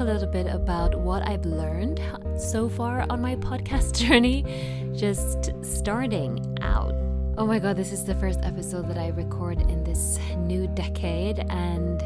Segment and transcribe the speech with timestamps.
[0.00, 2.00] a little bit about what I've learned
[2.38, 4.46] so far on my podcast journey,
[4.96, 6.94] just starting out.
[7.36, 11.40] Oh my god, this is the first episode that I record in this new decade,
[11.50, 12.02] and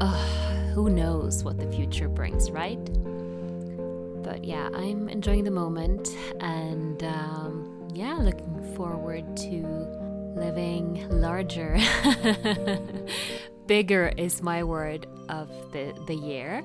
[0.00, 0.26] uh,
[0.74, 2.84] who knows what the future brings, right?
[4.24, 6.08] But yeah, I'm enjoying the moment,
[6.40, 9.62] and um, yeah, looking forward to
[10.34, 11.78] living larger.
[13.66, 16.62] Bigger is my word of the, the year.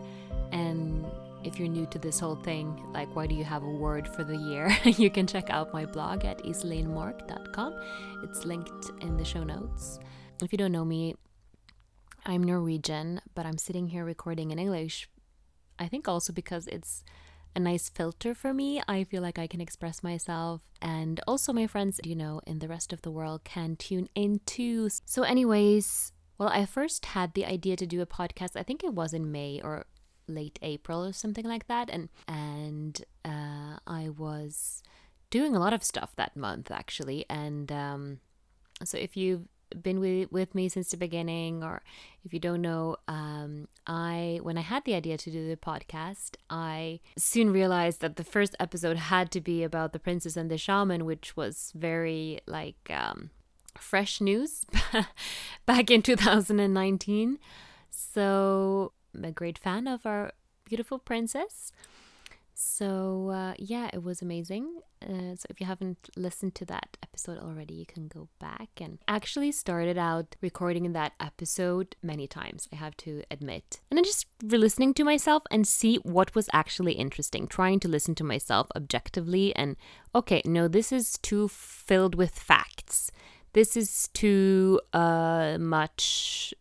[0.52, 1.06] And
[1.44, 4.24] if you're new to this whole thing, like why do you have a word for
[4.24, 4.76] the year?
[4.84, 7.76] you can check out my blog at isalinemark.com.
[8.24, 10.00] It's linked in the show notes.
[10.42, 11.16] If you don't know me,
[12.26, 15.08] I'm Norwegian, but I'm sitting here recording in English.
[15.78, 17.04] I think also because it's
[17.56, 18.82] a nice filter for me.
[18.88, 22.68] I feel like I can express myself, and also my friends, you know, in the
[22.68, 24.90] rest of the world can tune in too.
[25.06, 28.56] So, anyways, well, I first had the idea to do a podcast.
[28.56, 29.86] I think it was in May or
[30.28, 34.84] late April or something like that, and and uh, I was
[35.30, 38.20] doing a lot of stuff that month actually, and um,
[38.84, 39.48] so if you've
[39.82, 41.82] been with, with me since the beginning or
[42.24, 46.36] if you don't know um, i when i had the idea to do the podcast
[46.50, 50.58] i soon realized that the first episode had to be about the princess and the
[50.58, 53.30] shaman which was very like um,
[53.78, 54.66] fresh news
[55.66, 57.40] back in 2019
[57.90, 60.32] so i'm a great fan of our
[60.66, 61.72] beautiful princess
[62.58, 64.80] so uh, yeah, it was amazing.
[65.04, 68.98] Uh, so if you haven't listened to that episode already, you can go back and
[69.10, 72.70] actually started out recording that episode many times.
[72.72, 76.94] I have to admit, and then just re-listening to myself and see what was actually
[76.94, 77.46] interesting.
[77.46, 79.76] Trying to listen to myself objectively and
[80.16, 83.12] okay, no, this is too filled with facts.
[83.56, 86.54] This is too uh, much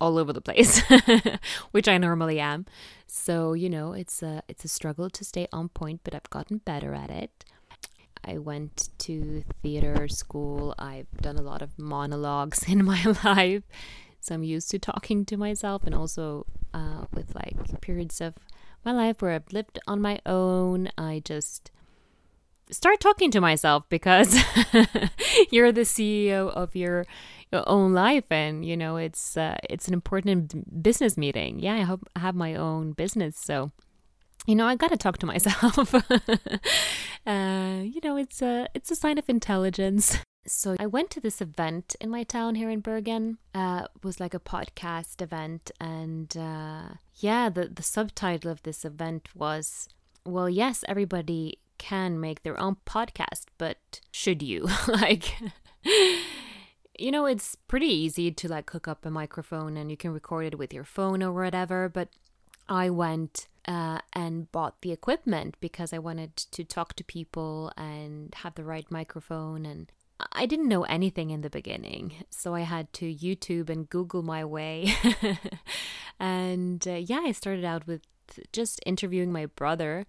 [0.00, 0.82] all over the place,
[1.70, 2.66] which I normally am.
[3.06, 6.58] So, you know, it's a it's a struggle to stay on point, but I've gotten
[6.58, 7.44] better at it.
[8.24, 10.74] I went to theater school.
[10.76, 13.62] I've done a lot of monologues in my life.
[14.18, 18.34] So I'm used to talking to myself and also uh, with like periods of
[18.84, 20.88] my life where I've lived on my own.
[20.98, 21.70] I just
[22.70, 24.34] start talking to myself because
[25.50, 27.04] you're the CEO of your
[27.52, 31.58] your own life and you know it's uh, it's an important business meeting.
[31.58, 33.36] Yeah i hope i have my own business.
[33.36, 33.72] So
[34.46, 35.94] you know i gotta talk to myself.
[37.26, 40.18] Uh, you know it's a it's a sign of intelligence.
[40.46, 44.18] So i went to this event in my town here in bergen uh it was
[44.18, 49.86] like a podcast event and uh yeah the the subtitle of this event was
[50.24, 55.34] well yes everybody can make their own podcast but should you like
[57.00, 60.44] you know, it's pretty easy to like hook up a microphone and you can record
[60.44, 61.88] it with your phone or whatever.
[61.88, 62.10] But
[62.68, 68.34] I went uh, and bought the equipment because I wanted to talk to people and
[68.36, 69.64] have the right microphone.
[69.64, 69.90] And
[70.32, 72.24] I didn't know anything in the beginning.
[72.28, 74.92] So I had to YouTube and Google my way.
[76.20, 78.02] and uh, yeah, I started out with
[78.52, 80.06] just interviewing my brother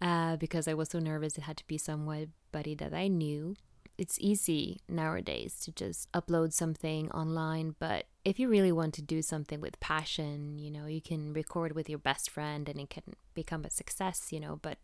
[0.00, 1.36] uh, because I was so nervous.
[1.36, 3.56] It had to be somebody that I knew
[4.00, 9.20] it's easy nowadays to just upload something online, but if you really want to do
[9.20, 13.02] something with passion, you know, you can record with your best friend and it can
[13.34, 14.78] become a success, you know, but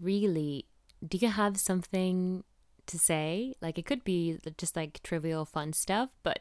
[0.00, 0.64] really,
[1.06, 2.42] do you have something
[2.86, 3.54] to say?
[3.60, 6.40] Like it could be just like trivial fun stuff, but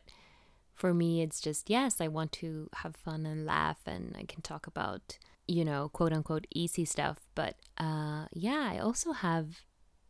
[0.73, 4.41] for me it's just yes, I want to have fun and laugh and I can
[4.41, 9.61] talk about, you know, quote unquote easy stuff, but uh yeah, I also have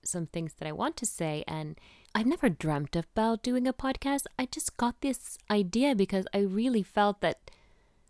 [0.03, 1.43] some things that I want to say.
[1.47, 1.79] And
[2.13, 4.25] I've never dreamt about doing a podcast.
[4.37, 7.51] I just got this idea because I really felt that,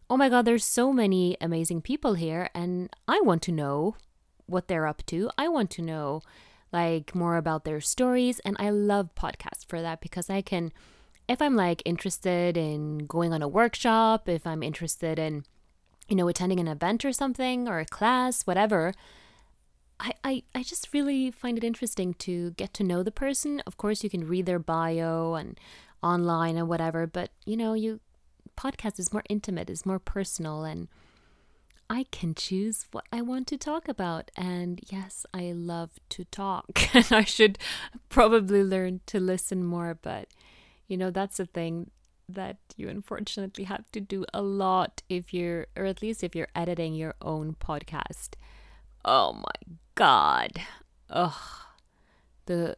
[0.09, 2.49] oh my God, there's so many amazing people here.
[2.53, 3.95] And I want to know
[4.45, 5.29] what they're up to.
[5.37, 6.21] I want to know
[6.71, 8.39] like more about their stories.
[8.39, 10.71] And I love podcasts for that because I can,
[11.27, 15.45] if I'm like interested in going on a workshop, if I'm interested in,
[16.11, 18.93] you know, attending an event or something or a class, whatever
[20.01, 23.61] I, I, I just really find it interesting to get to know the person.
[23.67, 25.59] Of course, you can read their bio and
[26.01, 27.99] online and whatever, but you know, you
[28.57, 30.87] podcast is more intimate, is more personal, and
[31.87, 34.31] I can choose what I want to talk about.
[34.35, 36.65] And yes, I love to talk,
[36.95, 37.59] and I should
[38.09, 40.29] probably learn to listen more, but
[40.87, 41.91] you know, that's the thing
[42.27, 46.47] that you unfortunately have to do a lot if you're, or at least if you're
[46.55, 48.35] editing your own podcast.
[49.03, 50.61] Oh my god.
[51.09, 51.33] Ugh.
[52.45, 52.75] The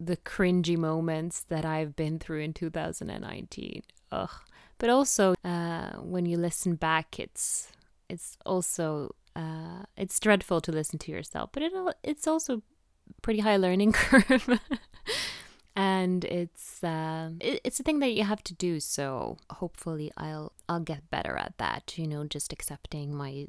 [0.00, 3.82] the cringy moments that I've been through in 2019.
[4.12, 4.30] Ugh.
[4.78, 7.72] But also, uh, when you listen back, it's
[8.08, 11.72] it's also uh, it's dreadful to listen to yourself, but it
[12.02, 12.62] it's also
[13.22, 14.60] pretty high learning curve.
[15.78, 18.80] And it's uh, it, it's a thing that you have to do.
[18.80, 23.46] So hopefully i'll i'll get better at that you know just accepting my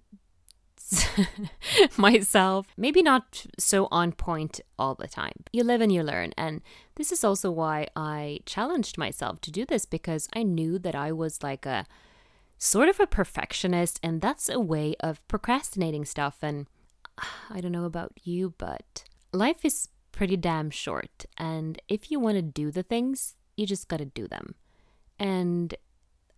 [1.98, 2.68] myself.
[2.78, 5.44] Maybe not so on point all the time.
[5.52, 6.32] You live and you learn.
[6.38, 6.62] And
[6.96, 11.12] this is also why i challenged myself to do this because i knew that i
[11.12, 11.86] was like a
[12.58, 16.38] sort of a perfectionist and that's a way of procrastinating stuff.
[16.44, 16.68] And
[17.50, 19.04] i don't know about you but
[19.34, 19.90] life is
[20.20, 21.26] pretty damn short.
[21.38, 24.56] And if you want to do the things, you just got to do them.
[25.18, 25.74] And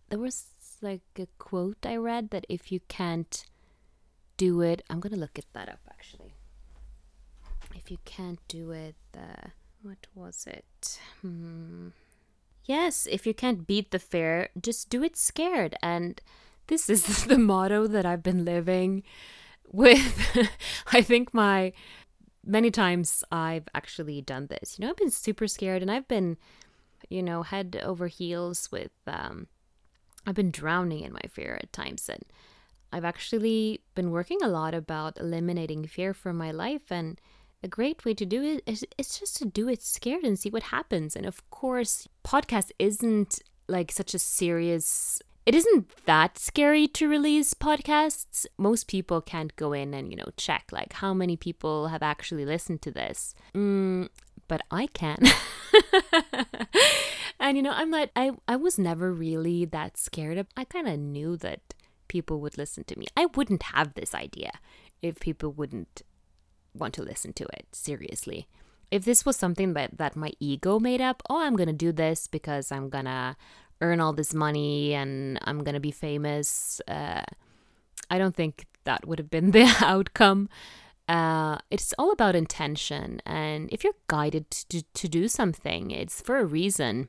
[0.08, 0.44] there was
[0.80, 3.44] like a quote I read that if you can't
[4.36, 6.32] do it, I'm going to look at that up actually.
[7.74, 9.48] If you can't do it, uh,
[9.82, 11.00] what was it?
[11.20, 11.88] Hmm.
[12.64, 15.74] Yes, if you can't beat the fear, just do it scared.
[15.82, 16.20] And
[16.68, 19.02] this is the motto that I've been living
[19.72, 20.48] with.
[20.92, 21.72] I think my
[22.44, 24.78] many times I've actually done this.
[24.78, 26.36] You know, I've been super scared and I've been,
[27.08, 29.46] you know, head over heels with, um,
[30.26, 32.08] I've been drowning in my fear at times.
[32.08, 32.22] And
[32.92, 36.90] I've actually been working a lot about eliminating fear from my life.
[36.90, 37.20] And
[37.62, 40.50] a great way to do it is it's just to do it scared and see
[40.50, 41.16] what happens.
[41.16, 47.52] And of course, podcast isn't like such a serious it isn't that scary to release
[47.54, 48.46] podcasts.
[48.58, 52.44] Most people can't go in and, you know, check like how many people have actually
[52.44, 53.34] listened to this.
[53.54, 54.08] Mm,
[54.46, 55.18] but I can.
[57.40, 60.38] and, you know, I'm like, I, I was never really that scared.
[60.38, 61.74] Of, I kind of knew that
[62.06, 63.06] people would listen to me.
[63.16, 64.52] I wouldn't have this idea
[65.00, 66.02] if people wouldn't
[66.74, 68.46] want to listen to it seriously.
[68.92, 71.90] If this was something that, that my ego made up, oh, I'm going to do
[71.90, 73.36] this because I'm going to
[73.82, 76.80] earn all this money and I'm going to be famous.
[76.88, 77.22] Uh,
[78.08, 80.48] I don't think that would have been the outcome.
[81.08, 83.20] Uh, it's all about intention.
[83.26, 87.08] And if you're guided to, to do something, it's for a reason.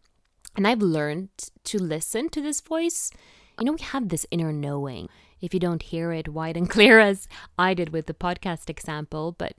[0.56, 1.30] And I've learned
[1.64, 3.12] to listen to this voice.
[3.60, 5.10] You know, we have this inner knowing.
[5.42, 7.28] If you don't hear it wide and clear, as
[7.58, 9.54] I did with the podcast example, but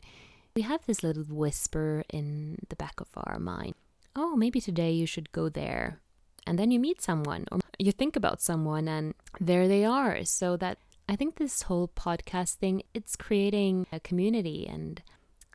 [0.55, 3.75] we have this little whisper in the back of our mind.
[4.17, 6.01] Oh, maybe today you should go there
[6.47, 10.25] and then you meet someone or you think about someone and there they are.
[10.25, 15.03] So that i think this whole podcast thing it's creating a community and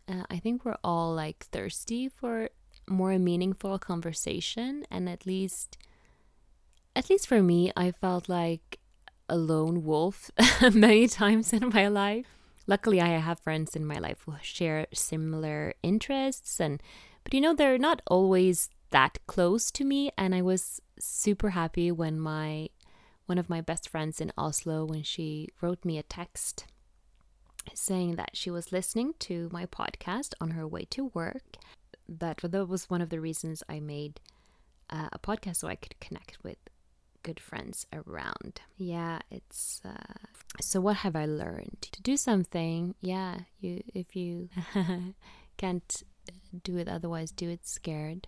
[0.08, 2.50] uh, i think we're all like thirsty for
[2.90, 4.84] more meaningful conversation.
[4.92, 5.78] And at least
[6.96, 8.80] at least for me i felt like
[9.30, 10.32] a lone wolf
[10.74, 12.26] many times in my life.
[12.68, 16.82] Luckily i have friends in my life who share similar interests and
[17.24, 21.92] but you know they're not always that close to me and I was super happy
[21.92, 22.70] when my
[23.26, 26.66] one of my best friends in Oslo when she wrote me a text
[27.74, 31.58] saying that she was listening to my podcast on her way to work
[32.08, 34.19] that that was one of the reasons I made
[34.90, 36.58] uh, a podcast so I could connect with
[37.22, 38.62] good friends around.
[38.78, 40.28] Yeah, it's uh,
[40.60, 41.78] so what have I learned?
[41.92, 44.50] To do something, yeah, you if you
[45.58, 46.04] can't
[46.64, 48.28] do it otherwise, do it scared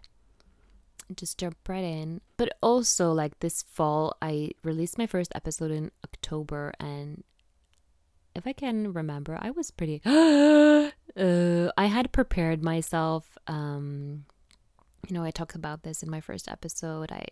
[1.17, 2.21] just jump right in.
[2.37, 7.23] But also, like this fall, I released my first episode in October, and
[8.35, 10.01] if I can remember, I was pretty.
[10.05, 10.89] uh,
[11.77, 13.37] I had prepared myself.
[13.47, 14.25] Um,
[15.07, 17.11] you know, I talked about this in my first episode.
[17.11, 17.25] I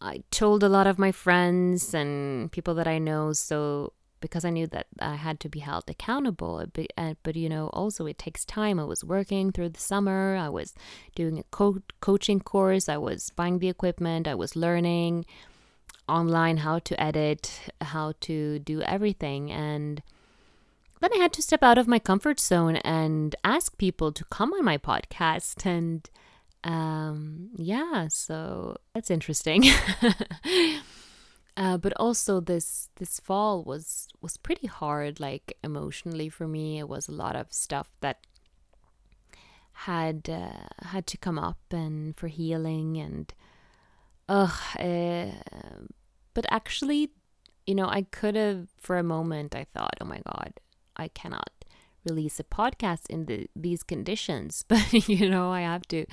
[0.00, 3.92] I told a lot of my friends and people that I know, so
[4.24, 6.64] because I knew that I had to be held accountable.
[6.72, 8.80] But, uh, but you know, also it takes time.
[8.80, 10.72] I was working through the summer, I was
[11.14, 15.26] doing a co- coaching course, I was buying the equipment, I was learning
[16.08, 19.52] online how to edit, how to do everything.
[19.52, 20.02] And
[21.00, 24.54] then I had to step out of my comfort zone and ask people to come
[24.54, 25.66] on my podcast.
[25.66, 26.08] And
[26.64, 29.64] um, yeah, so that's interesting.
[31.56, 36.78] Uh, but also this this fall was was pretty hard like emotionally for me.
[36.78, 38.26] It was a lot of stuff that
[39.88, 43.32] had uh, had to come up and for healing and
[44.28, 45.26] ugh uh,
[46.32, 47.10] but actually
[47.66, 50.52] you know i could have for a moment i thought oh my god
[50.96, 51.50] i cannot
[52.04, 54.64] release a podcast in the, these conditions.
[54.68, 56.06] But you know i have to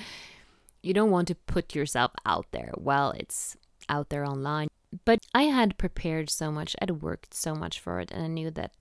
[0.82, 2.72] you don't want to put yourself out there.
[2.76, 3.56] Well it's
[3.92, 4.68] out there online
[5.06, 8.52] but I had prepared so much, I'd worked so much for it, and I knew
[8.52, 8.72] that,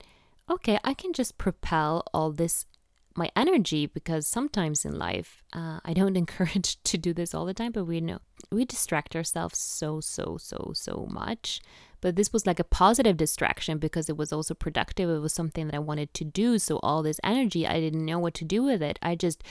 [0.49, 2.65] okay, I can just propel all this
[3.13, 7.53] my energy because sometimes in life uh, i don't encourage to do this all the
[7.53, 8.19] time but we know
[8.53, 11.61] we distract ourselves so so so so much.
[11.99, 15.09] But this was like a positive distraction because it was also productive.
[15.09, 16.57] It was something that i wanted to do.
[16.57, 18.97] So all this energy i didn't know what to do with it.
[19.01, 19.43] I just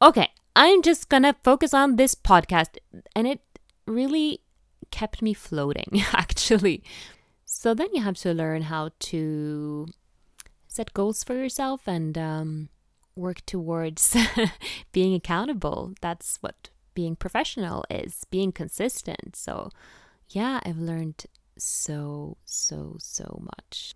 [0.00, 2.78] okay i'm just gonna focus on this podcast.
[3.16, 3.40] And it
[3.86, 4.40] really
[4.90, 6.82] kept me floating actually
[7.44, 9.86] so then you have to learn how to
[10.68, 12.68] set goals for yourself and um,
[13.16, 14.16] work towards
[14.92, 15.92] being accountable.
[16.00, 19.36] That's what being professional is, being consistent.
[19.36, 19.70] So,
[20.28, 21.26] yeah, I've learned
[21.58, 23.94] so, so, so much.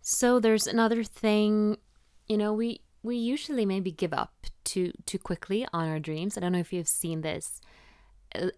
[0.00, 1.78] So, there's another thing,
[2.26, 6.36] you know, we we usually maybe give up too too quickly on our dreams.
[6.36, 7.60] I don't know if you've seen this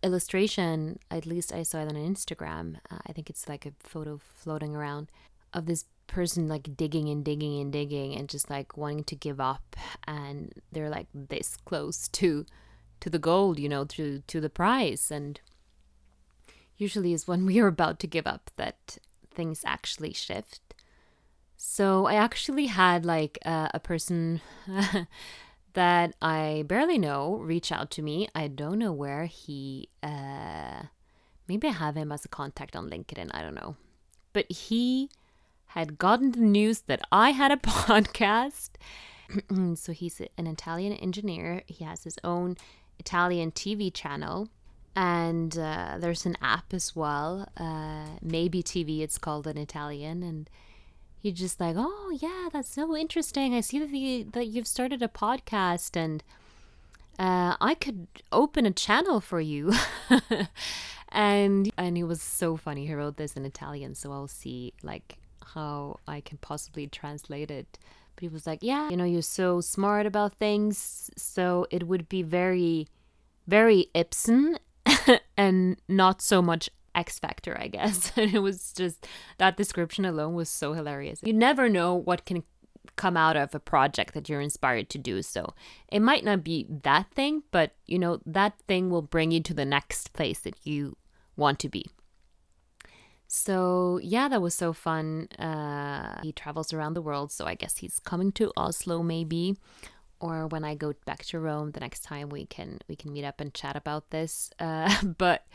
[0.03, 0.99] illustration.
[1.11, 2.77] At least I saw it on Instagram.
[2.91, 5.11] Uh, I think it's like a photo floating around
[5.53, 9.41] of this person like digging and digging and digging and just like wanting to give
[9.41, 9.77] up
[10.09, 12.45] and they're like this close to
[12.99, 15.41] to the gold you know to to the prize and
[16.77, 18.99] usually is when we are about to give up that
[19.31, 20.75] things actually shift
[21.57, 24.41] so i actually had like uh, a person
[25.75, 30.83] that i barely know reach out to me i don't know where he uh
[31.49, 33.77] maybe i have him as a contact on linkedin i don't know
[34.33, 35.11] but he
[35.71, 38.71] had gotten the news that I had a podcast.
[39.77, 41.63] so he's an Italian engineer.
[41.67, 42.57] He has his own
[42.99, 44.49] Italian TV channel.
[44.97, 47.49] And uh, there's an app as well.
[47.57, 50.25] Uh, maybe TV, it's called in Italian.
[50.25, 50.51] And
[51.21, 53.55] he's just like, oh, yeah, that's so interesting.
[53.55, 56.25] I see that, the, that you've started a podcast and
[57.19, 59.73] uh, I could open a channel for you.
[61.11, 62.87] and and he was so funny.
[62.87, 65.19] He wrote this in Italian, so I'll see like
[65.55, 67.79] how I can possibly translate it.
[68.15, 71.11] But he was like, Yeah, you know, you're so smart about things.
[71.17, 72.89] So it would be very,
[73.47, 74.59] very Ibsen
[75.37, 78.13] and not so much X Factor, I guess.
[78.17, 79.07] And it was just
[79.39, 81.21] that description alone was so hilarious.
[81.23, 82.43] You never know what can
[82.97, 85.23] come out of a project that you're inspired to do.
[85.23, 85.55] So
[85.91, 89.55] it might not be that thing, but you know, that thing will bring you to
[89.55, 90.97] the next place that you
[91.37, 91.87] want to be.
[93.33, 95.29] So, yeah, that was so fun.
[95.39, 99.57] Uh, he travels around the world, so I guess he's coming to Oslo maybe.
[100.19, 103.25] Or when I go back to Rome the next time we can we can meet
[103.25, 104.51] up and chat about this.
[104.59, 105.47] Uh, but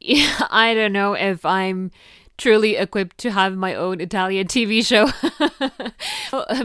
[0.50, 1.90] I don't know if I'm
[2.38, 5.06] truly equipped to have my own Italian TV show.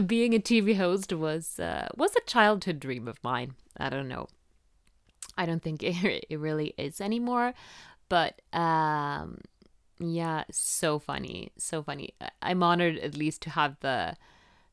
[0.06, 3.54] Being a TV host was uh, was a childhood dream of mine.
[3.76, 4.28] I don't know.
[5.36, 7.54] I don't think it, it really is anymore,
[8.08, 9.40] but um,
[9.98, 12.14] yeah, so funny, so funny.
[12.42, 14.16] I'm honored at least to have the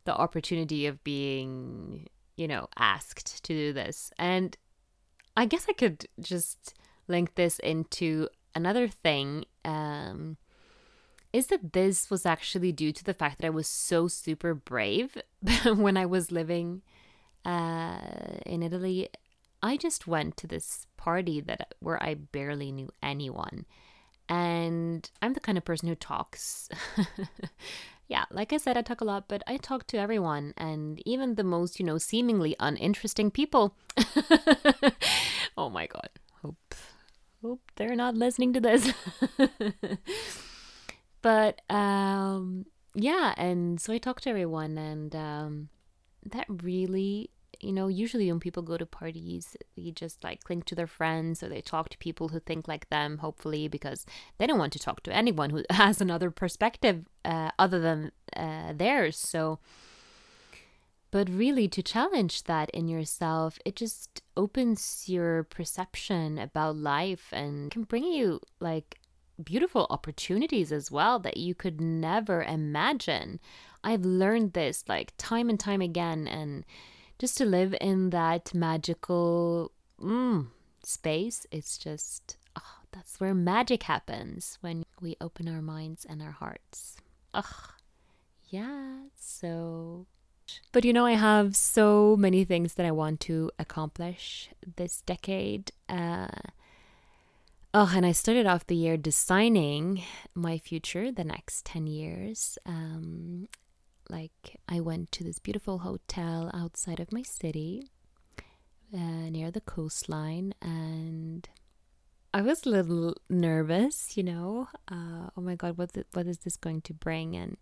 [0.06, 4.12] the opportunity of being, you know, asked to do this.
[4.18, 4.58] And
[5.38, 6.74] I guess I could just
[7.08, 9.46] link this into another thing.
[9.65, 10.38] Um,
[11.32, 15.15] is that this was actually due to the fact that I was so super brave
[15.65, 16.82] when I was living
[17.46, 18.00] uh,
[18.46, 19.10] in Italy.
[19.62, 23.65] I just went to this party that where I barely knew anyone
[24.29, 26.70] and I'm the kind of person who talks.
[28.08, 31.36] yeah, like I said, I talk a lot, but I talk to everyone and even
[31.36, 33.75] the most, you know, seemingly uninteresting people.
[35.58, 36.10] oh my god.
[37.41, 38.91] Hope they're not listening to this.
[41.22, 42.65] but um
[42.96, 45.69] yeah, and so I talk to everyone and um
[46.25, 47.29] that really
[47.60, 51.43] you know, usually when people go to parties, they just like cling to their friends
[51.43, 54.05] or they talk to people who think like them, hopefully, because
[54.38, 58.74] they don't want to talk to anyone who has another perspective uh, other than uh,
[58.74, 59.17] theirs.
[59.17, 59.60] So,
[61.12, 67.72] but really, to challenge that in yourself, it just opens your perception about life and
[67.72, 69.00] can bring you like
[69.44, 73.39] beautiful opportunities as well that you could never imagine.
[73.84, 76.66] I've learned this like time and time again, and
[77.18, 80.48] just to live in that magical mm,
[80.84, 81.48] space.
[81.51, 86.98] It's just, oh, that's where magic happens when we open our minds and our hearts.
[87.34, 87.72] Ugh,
[88.50, 90.06] yeah, so.
[90.72, 95.72] But you know, I have so many things that I want to accomplish this decade.
[95.88, 96.27] Uh,
[97.72, 100.01] Oh, and I started off the year designing
[100.34, 102.58] my future, the next 10 years.
[102.65, 103.48] Um,
[104.10, 107.91] like I went to this beautiful hotel outside of my city
[108.91, 111.48] uh, near the coastline and
[112.34, 114.68] I was a little nervous, you know.
[114.88, 117.36] Uh, oh my God, what what is this going to bring?
[117.36, 117.58] And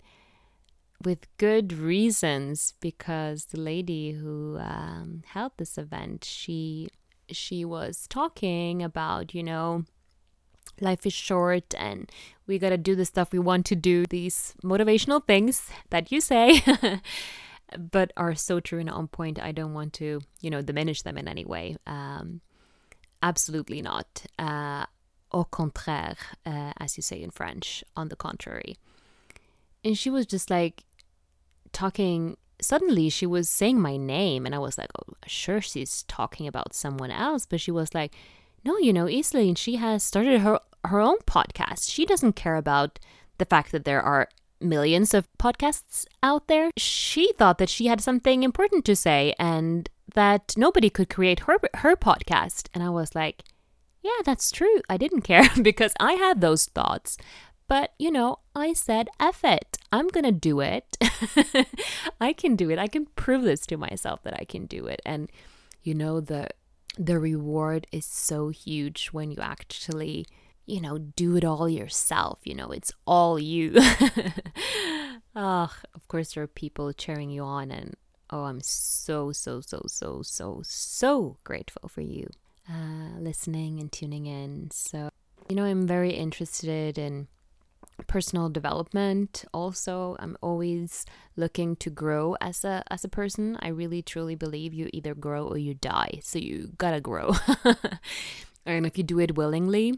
[1.04, 6.89] with good reasons because the lady who um, held this event she
[7.30, 9.84] she was talking about you know
[10.80, 12.12] life is short and
[12.46, 14.06] we got to do the stuff we want to do.
[14.06, 16.62] These motivational things that you say
[17.77, 19.42] but are so true and on point.
[19.42, 21.77] I don't want to you know diminish them in any way.
[21.86, 22.42] Um,
[23.22, 24.25] absolutely not.
[24.38, 24.86] Uh,
[25.34, 28.77] au contraire uh, as you say in french on the contrary
[29.84, 30.84] and she was just like
[31.72, 36.48] talking suddenly she was saying my name and i was like oh sure she's talking
[36.48, 38.15] about someone else but she was like
[38.63, 41.91] no you know Iselin, she has started her her own podcast.
[41.91, 43.00] She doesn't care about
[43.38, 44.29] the fact that there are
[44.60, 46.72] millions of podcasts out there.
[46.77, 51.57] She thought that she had something important to say and that nobody could create her
[51.75, 52.69] her podcast.
[52.74, 53.43] And i was like
[54.03, 54.81] yeah that's true.
[54.89, 57.17] I didn't care because i had those thoughts
[57.67, 59.77] but, you know, I said, F it.
[59.91, 60.97] I'm going to do it.
[62.21, 62.79] I can do it.
[62.79, 65.01] I can prove this to myself that I can do it.
[65.05, 65.29] And,
[65.83, 66.50] you know, the,
[66.97, 70.25] the reward is so huge when you actually,
[70.65, 72.39] you know, do it all yourself.
[72.43, 73.74] You know, it's all you.
[75.36, 77.71] oh, of course, there are people cheering you on.
[77.71, 77.95] And,
[78.29, 82.29] oh, I'm so, so, so, so, so, so grateful for you
[82.69, 84.69] uh, listening and tuning in.
[84.71, 85.09] So,
[85.50, 87.27] you know, I'm very interested in
[88.08, 90.16] personal development also.
[90.20, 93.58] I'm always looking to grow as a as a person.
[93.62, 97.34] I really truly believe you either grow or you die so you gotta grow.
[98.66, 99.98] And if you do it willingly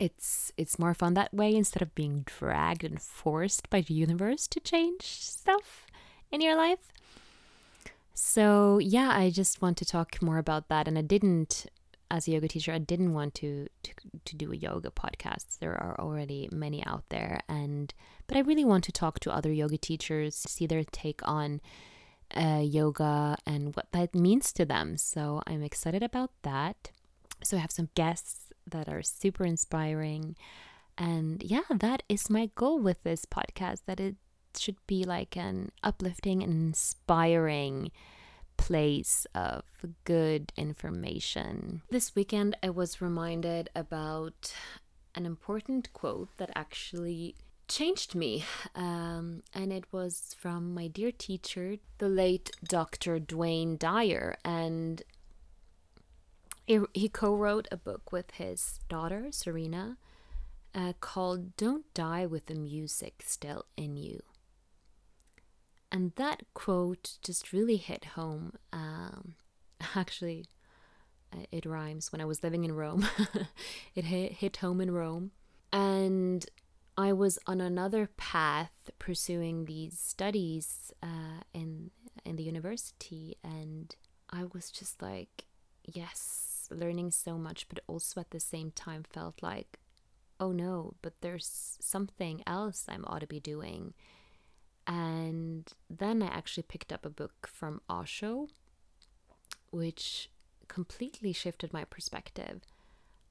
[0.00, 4.46] it's it's more fun that way instead of being dragged and forced by the universe
[4.48, 5.86] to change stuff
[6.30, 6.92] in your life.
[8.14, 11.66] So yeah i just want to talk more about that and i didn't
[12.10, 13.92] as a yoga teacher, I didn't want to, to
[14.24, 15.58] to do a yoga podcast.
[15.58, 17.92] There are already many out there, and
[18.26, 21.60] but I really want to talk to other yoga teachers, see their take on
[22.34, 24.96] uh, yoga and what that means to them.
[24.96, 26.90] So I'm excited about that.
[27.42, 30.36] So I have some guests that are super inspiring,
[30.96, 33.82] and yeah, that is my goal with this podcast.
[33.86, 34.16] That it
[34.56, 37.90] should be like an uplifting and inspiring
[38.58, 39.62] place of
[40.04, 41.80] good information.
[41.88, 44.52] This weekend, I was reminded about
[45.14, 47.36] an important quote that actually
[47.68, 48.44] changed me.
[48.74, 53.20] Um, and it was from my dear teacher, the late Dr.
[53.32, 54.36] Wayne Dyer.
[54.44, 55.02] And
[56.66, 59.96] he co wrote a book with his daughter, Serena,
[60.74, 64.22] uh, called Don't Die with the Music Still in You.
[65.90, 68.52] And that quote just really hit home.
[68.72, 69.34] Um,
[69.94, 70.46] actually,
[71.32, 72.12] uh, it rhymes.
[72.12, 73.06] When I was living in Rome,
[73.94, 75.32] it hit, hit home in Rome.
[75.72, 76.44] And
[76.96, 81.90] I was on another path pursuing these studies uh, in
[82.24, 83.94] in the university, and
[84.30, 85.44] I was just like,
[85.84, 89.78] yes, learning so much, but also at the same time felt like,
[90.40, 93.94] oh no, but there's something else I'm ought to be doing.
[94.88, 98.48] And then I actually picked up a book from Osho,
[99.70, 100.30] which
[100.66, 102.62] completely shifted my perspective.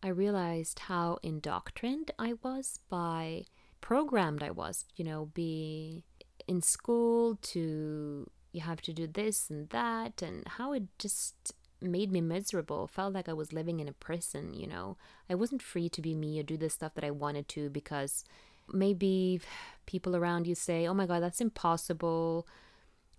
[0.04, 3.46] I realized how indoctrined I was by
[3.82, 6.04] programmed I was, you know, be
[6.48, 12.12] in school to you have to do this and that and how it just made
[12.12, 12.88] me miserable.
[12.88, 14.98] Felt like I was living in a prison, you know.
[15.30, 18.24] I wasn't free to be me or do the stuff that I wanted to because
[18.71, 19.41] maybe
[19.86, 22.47] people around you say, oh my God, that's impossible,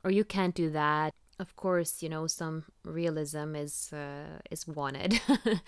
[0.04, 1.14] or you can't do that.
[1.38, 5.20] Of course, you know, some realism is, uh, is wanted.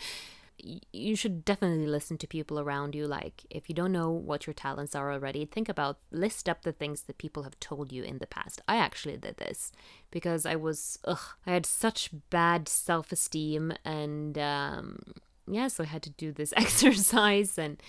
[0.92, 3.06] you should definitely listen to people around you.
[3.06, 6.72] Like, if you don't know what your talents are already, think about, list up the
[6.72, 8.60] things that people have told you in the past.
[8.68, 9.72] I actually did this
[10.10, 13.72] because I was, ugh, I had such bad self esteem.
[13.84, 14.98] And, um,
[15.46, 17.82] yeah, so I had to do this exercise and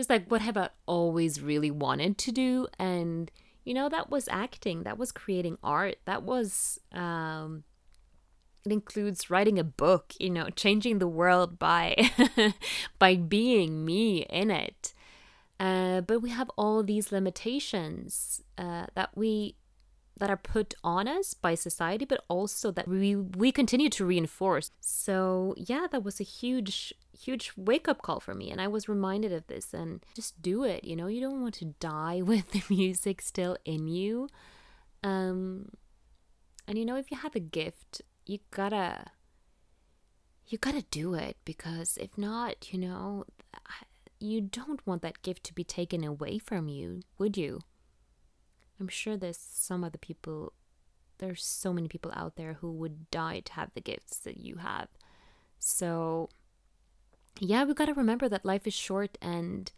[0.00, 2.66] just like what have I always really wanted to do?
[2.78, 3.30] And,
[3.64, 7.64] you know, that was acting, that was creating art, that was, um,
[8.64, 11.96] it includes writing a book, you know, changing the world by,
[12.98, 14.94] by being me in it.
[15.58, 19.56] Uh, but we have all these limitations uh, that we
[20.16, 24.70] that are put on us by society, but also that we we continue to reinforce.
[24.80, 28.88] So yeah, that was a huge huge wake up call for me, and I was
[28.88, 29.74] reminded of this.
[29.74, 30.84] And just do it.
[30.84, 34.28] You know, you don't want to die with the music still in you.
[35.02, 35.70] Um,
[36.66, 39.06] and you know, if you have a gift, you gotta
[40.46, 43.24] you gotta do it because if not, you know,
[44.18, 47.60] you don't want that gift to be taken away from you, would you?
[48.78, 50.52] I'm sure there's some other people,
[51.18, 54.56] there's so many people out there who would die to have the gifts that you
[54.56, 54.88] have.
[55.58, 56.30] So,
[57.40, 59.70] yeah, we got to remember that life is short and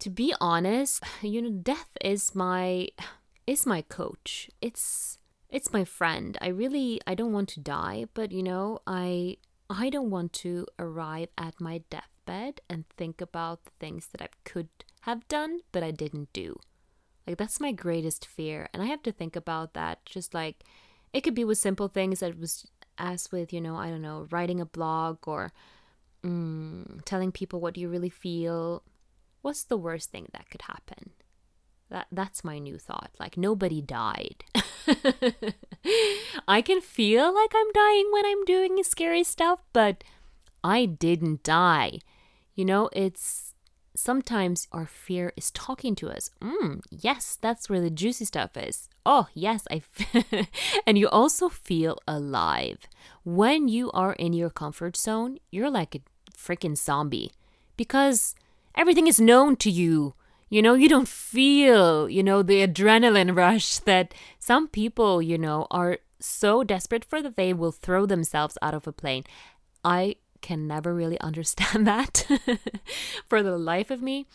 [0.00, 2.88] to be honest, you know, death is my
[3.46, 4.50] is my coach.
[4.60, 6.36] It's it's my friend.
[6.40, 9.36] I really I don't want to die, but you know, I
[9.68, 14.28] I don't want to arrive at my deathbed and think about the things that I
[14.44, 14.68] could
[15.02, 16.58] have done but I didn't do.
[17.26, 20.64] Like that's my greatest fear, and I have to think about that just like
[21.12, 22.66] it could be with simple things that was
[22.98, 25.52] as with, you know, I don't know, writing a blog or
[26.24, 28.82] mm, telling people what you really feel.
[29.42, 31.10] What's the worst thing that could happen?
[31.90, 33.10] That that's my new thought.
[33.18, 34.44] Like nobody died.
[36.48, 40.04] I can feel like I'm dying when I'm doing scary stuff, but
[40.62, 41.98] I didn't die.
[42.54, 43.54] You know, it's
[43.96, 46.30] sometimes our fear is talking to us.
[46.40, 48.88] Mm, yes, that's where the juicy stuff is.
[49.04, 49.82] Oh, yes, I
[50.86, 52.78] and you also feel alive.
[53.24, 56.00] When you are in your comfort zone, you're like a
[56.40, 57.32] freaking zombie
[57.76, 58.34] because
[58.74, 60.14] everything is known to you.
[60.48, 65.66] You know, you don't feel, you know, the adrenaline rush that some people, you know,
[65.70, 69.24] are so desperate for that they will throw themselves out of a plane.
[69.84, 72.26] I can never really understand that
[73.26, 74.26] for the life of me.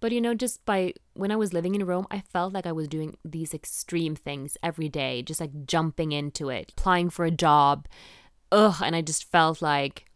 [0.00, 2.72] But you know, just by when I was living in Rome, I felt like I
[2.72, 7.30] was doing these extreme things every day, just like jumping into it, applying for a
[7.30, 7.86] job.
[8.50, 10.09] Ugh, and I just felt like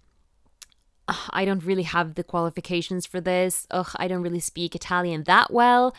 [1.08, 3.66] I don't really have the qualifications for this.
[3.70, 5.94] Ugh, I don't really speak Italian that well.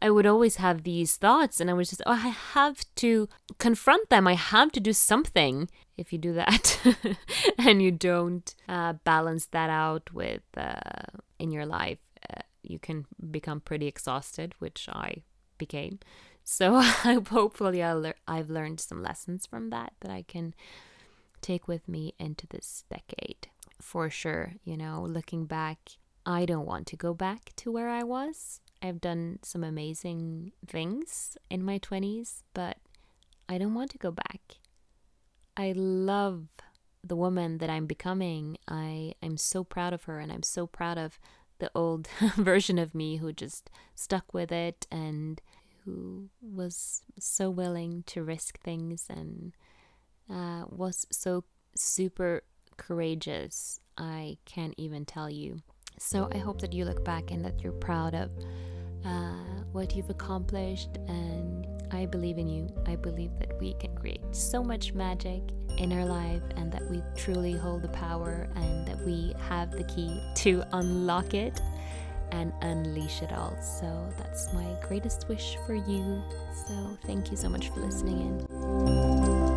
[0.00, 4.10] I would always have these thoughts, and I was just, oh, I have to confront
[4.10, 4.28] them.
[4.28, 5.68] I have to do something.
[5.96, 6.78] If you do that
[7.58, 11.98] and you don't uh, balance that out with uh, in your life,
[12.32, 15.22] uh, you can become pretty exhausted, which I
[15.58, 15.98] became.
[16.44, 20.54] So hopefully I'll le- I've learned some lessons from that that I can
[21.40, 23.48] take with me into this decade
[23.80, 24.54] for sure.
[24.64, 25.78] You know, looking back,
[26.26, 28.60] I don't want to go back to where I was.
[28.82, 32.78] I've done some amazing things in my 20s, but
[33.48, 34.56] I don't want to go back.
[35.56, 36.46] I love
[37.02, 38.58] the woman that I'm becoming.
[38.68, 41.18] I I'm so proud of her and I'm so proud of
[41.58, 45.40] the old version of me who just stuck with it and
[45.84, 49.52] who was so willing to risk things and
[50.30, 52.42] uh, was so super
[52.78, 53.80] courageous.
[53.98, 55.60] I can't even tell you.
[55.98, 58.30] So I hope that you look back and that you're proud of
[59.04, 60.96] uh, what you've accomplished.
[61.08, 62.68] And I believe in you.
[62.86, 65.42] I believe that we can create so much magic
[65.76, 69.84] in our life and that we truly hold the power and that we have the
[69.84, 71.60] key to unlock it
[72.30, 73.56] and unleash it all.
[73.60, 76.22] So that's my greatest wish for you.
[76.66, 79.47] So thank you so much for listening in.